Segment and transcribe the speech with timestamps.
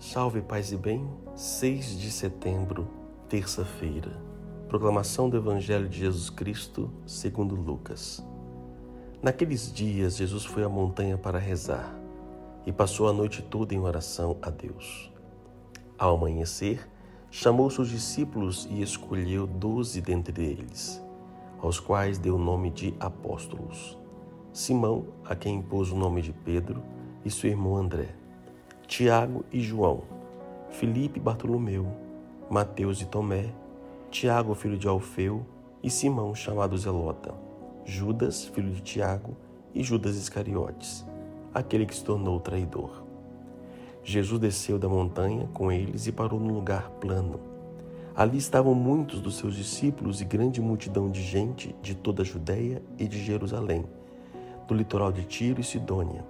[0.00, 2.86] Salve, paz e bem, 6 de setembro,
[3.28, 4.12] terça-feira.
[4.68, 8.24] Proclamação do Evangelho de Jesus Cristo, segundo Lucas.
[9.20, 11.98] Naqueles dias, Jesus foi à montanha para rezar
[12.64, 15.12] e passou a noite toda em oração a Deus.
[15.98, 16.88] Ao amanhecer,
[17.28, 21.02] chamou seus discípulos e escolheu doze dentre eles,
[21.60, 23.98] aos quais deu o nome de apóstolos.
[24.52, 26.84] Simão, a quem impôs o nome de Pedro,
[27.24, 28.14] e seu irmão André
[28.88, 30.00] Tiago e João,
[30.70, 31.86] Felipe e Bartolomeu,
[32.48, 33.52] Mateus e Tomé,
[34.10, 35.44] Tiago, filho de Alfeu,
[35.82, 37.34] e Simão, chamado Zelota,
[37.84, 39.36] Judas, filho de Tiago,
[39.74, 41.06] e Judas Iscariotes,
[41.52, 43.02] aquele que se tornou traidor.
[44.02, 47.40] Jesus desceu da montanha com eles e parou num lugar plano.
[48.16, 52.82] Ali estavam muitos dos seus discípulos e grande multidão de gente de toda a Judéia
[52.98, 53.84] e de Jerusalém,
[54.66, 56.24] do litoral de Tiro e Sidônia.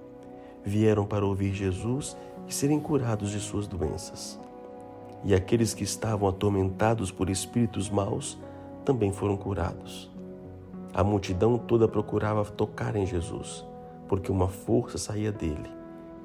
[0.65, 2.17] Vieram para ouvir Jesus
[2.48, 4.41] e serem curados de suas doenças.
[5.25, 8.39] E aqueles que estavam atormentados por espíritos maus
[8.84, 10.11] também foram curados.
[10.95, 13.64] A multidão toda procurava tocar em Jesus,
[14.09, 15.70] porque uma força saía dele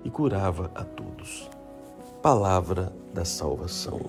[0.03, 1.49] e curava a todos.
[2.21, 3.99] Palavra da salvação.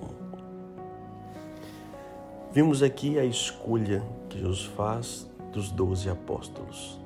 [2.52, 7.00] Vimos aqui a escolha que Jesus faz dos doze apóstolos.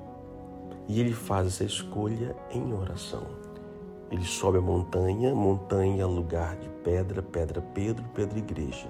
[0.86, 3.47] E ele faz essa escolha em oração.
[4.10, 8.88] Ele sobe a montanha, montanha lugar de pedra, pedra Pedro, pedra igreja.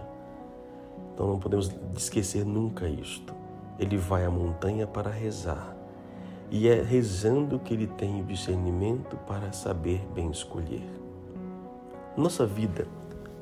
[1.12, 3.34] Então não podemos esquecer nunca isto.
[3.78, 5.76] Ele vai à montanha para rezar.
[6.50, 10.88] E é rezando que ele tem o discernimento para saber bem escolher.
[12.16, 12.86] Nossa vida,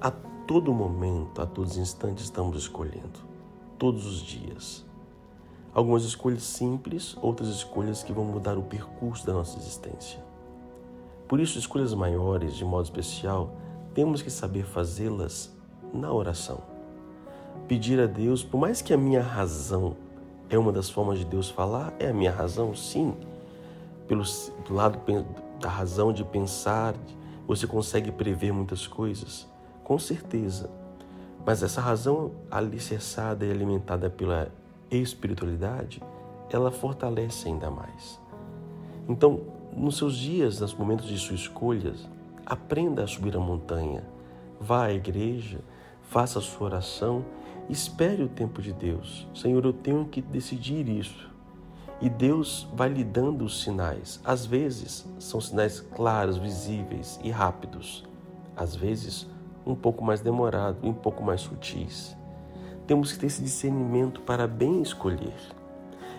[0.01, 3.21] a todo momento, a todos os instantes, estamos escolhendo.
[3.79, 4.85] Todos os dias.
[5.75, 10.25] Algumas escolhas simples, outras escolhas que vão mudar o percurso da nossa existência.
[11.29, 13.57] Por isso, escolhas maiores, de modo especial,
[13.95, 15.55] temos que saber fazê-las
[15.93, 16.61] na oração.
[17.67, 19.97] Pedir a Deus, por mais que a minha razão
[20.49, 23.15] é uma das formas de Deus falar, é a minha razão, sim.
[24.07, 24.23] Pelo
[24.71, 25.01] lado
[25.61, 26.95] da razão de pensar,
[27.47, 29.49] você consegue prever muitas coisas,
[29.83, 30.71] com certeza.
[31.45, 34.49] Mas essa razão alicerçada e alimentada pela
[34.91, 36.01] espiritualidade,
[36.51, 38.21] ela fortalece ainda mais.
[39.09, 39.41] Então,
[39.77, 42.09] nos seus dias, nos momentos de suas escolhas,
[42.47, 44.03] aprenda a subir a montanha,
[44.59, 45.61] vá à igreja,
[46.03, 47.25] faça a sua oração,
[47.69, 49.29] espere o tempo de Deus.
[49.35, 51.31] Senhor, eu tenho que decidir isso.
[52.01, 54.21] E Deus vai lhe dando os sinais.
[54.25, 58.05] Às vezes são sinais claros, visíveis e rápidos.
[58.57, 59.27] Às vezes
[59.67, 62.17] um pouco mais demorado, um pouco mais sutis.
[62.87, 65.35] Temos que ter esse discernimento para bem escolher.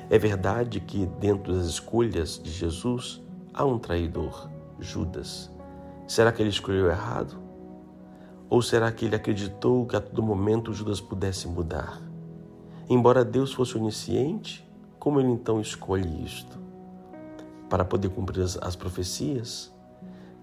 [0.10, 3.22] É verdade que dentro das escolhas de Jesus
[3.58, 4.48] há um traidor,
[4.80, 5.52] Judas.
[6.08, 7.42] Será que ele escolheu errado?
[8.48, 12.00] Ou será que ele acreditou que a todo momento Judas pudesse mudar?
[12.88, 14.64] Embora Deus fosse onisciente,
[15.00, 16.60] como ele então escolhe isto?
[17.68, 19.74] Para poder cumprir as, as profecias?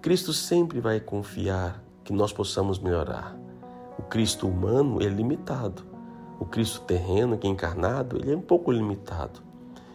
[0.02, 3.38] Cristo sempre vai confiar que nós possamos melhorar.
[3.96, 5.84] O Cristo humano é limitado.
[6.40, 9.40] O Cristo terreno, que é encarnado, ele é um pouco limitado.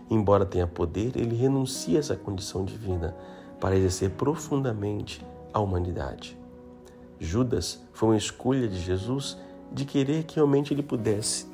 [0.10, 3.16] Embora tenha poder, ele renuncia a essa condição divina
[3.60, 6.38] para exercer profundamente a humanidade.
[7.20, 9.38] Judas foi uma escolha de Jesus
[9.72, 11.48] de querer que realmente ele pudesse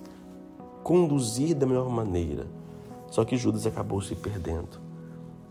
[0.83, 2.45] conduzir da melhor maneira.
[3.07, 4.79] Só que Judas acabou se perdendo.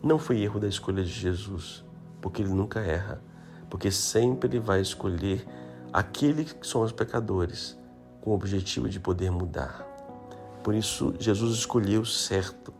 [0.02, 1.84] Não foi erro da escolha de Jesus,
[2.20, 3.22] porque ele nunca erra,
[3.68, 5.46] porque sempre ele vai escolher
[5.92, 7.78] aqueles que são os pecadores,
[8.20, 9.86] com o objetivo de poder mudar.
[10.62, 12.72] Por isso, Jesus escolheu certo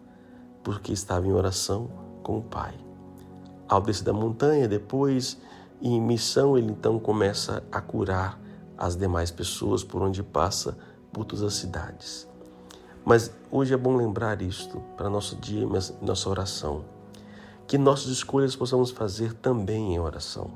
[0.65, 1.89] porque estava em oração
[2.23, 2.75] com o Pai.
[3.69, 5.39] Ao descer da montanha, depois,
[5.81, 8.41] em missão, ele então começa a curar
[8.77, 10.77] as demais pessoas por onde passa,
[11.13, 12.27] por todas as cidades.
[13.05, 15.67] Mas hoje é bom lembrar isto para nosso dia,
[16.01, 16.85] nossa oração,
[17.67, 20.51] que nossas escolhas possamos fazer também em oração.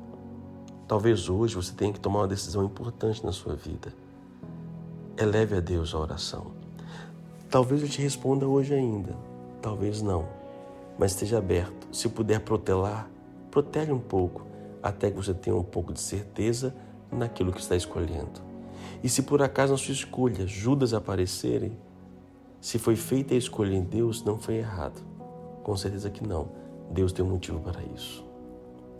[0.87, 3.93] Talvez hoje você tenha que tomar uma decisão importante na sua vida.
[5.15, 6.47] Eleve a Deus a oração.
[7.49, 9.15] Talvez eu te responda hoje ainda,
[9.61, 10.27] Talvez não,
[10.97, 11.87] mas esteja aberto.
[11.91, 13.09] Se puder protelar,
[13.51, 14.45] protege um pouco,
[14.81, 16.73] até que você tenha um pouco de certeza
[17.11, 18.41] naquilo que está escolhendo.
[19.03, 21.77] E se por acaso na sua escolha Judas aparecerem,
[22.61, 25.01] se foi feita a escolha em Deus, não foi errado.
[25.63, 26.49] Com certeza que não.
[26.91, 28.25] Deus tem um motivo para isso.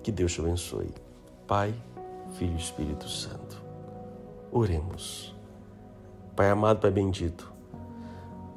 [0.02, 0.94] Que Deus te abençoe.
[1.46, 1.74] Pai,
[2.34, 3.62] Filho e Espírito Santo.
[4.52, 5.36] Oremos.
[6.36, 7.52] Pai amado, Pai bendito.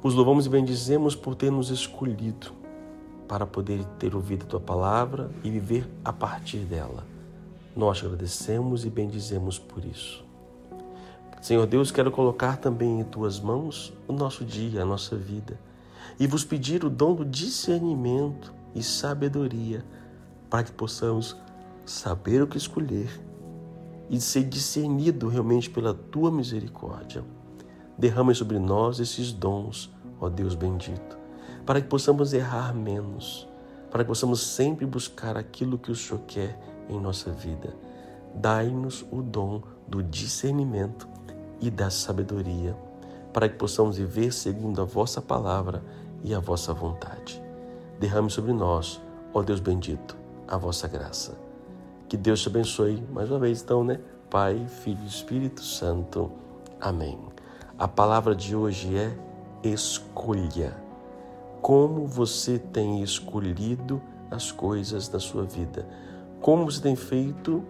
[0.03, 2.51] Os louvamos e bendizemos por ter nos escolhido
[3.25, 7.05] para poder ter ouvido a tua palavra e viver a partir dela.
[7.73, 10.25] Nós agradecemos e bendizemos por isso.
[11.41, 15.57] Senhor Deus, quero colocar também em tuas mãos o nosso dia, a nossa vida,
[16.19, 19.85] e vos pedir o dom do discernimento e sabedoria
[20.49, 21.37] para que possamos
[21.85, 23.09] saber o que escolher
[24.09, 27.23] e ser discernido realmente pela tua misericórdia.
[27.97, 31.17] Derrama sobre nós esses dons, ó Deus bendito,
[31.65, 33.47] para que possamos errar menos,
[33.91, 36.59] para que possamos sempre buscar aquilo que o Senhor quer
[36.89, 37.75] em nossa vida.
[38.35, 41.07] Dai-nos o dom do discernimento
[41.61, 42.75] e da sabedoria,
[43.31, 45.83] para que possamos viver segundo a vossa palavra
[46.23, 47.41] e a vossa vontade.
[47.99, 49.01] Derrame sobre nós,
[49.33, 50.17] ó Deus bendito,
[50.47, 51.37] a vossa graça.
[52.07, 53.99] Que Deus te abençoe mais uma vez, então, né?
[54.29, 56.31] Pai, Filho e Espírito Santo.
[56.81, 57.32] Amém.
[57.83, 59.13] A palavra de hoje é
[59.61, 60.73] escolha.
[61.61, 64.01] Como você tem escolhido
[64.31, 65.85] as coisas da sua vida?
[66.39, 67.61] Como você tem feito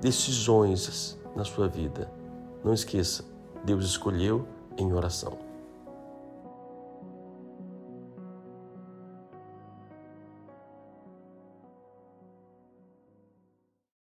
[0.00, 2.10] decisões na sua vida?
[2.64, 3.26] Não esqueça,
[3.62, 5.36] Deus escolheu em oração.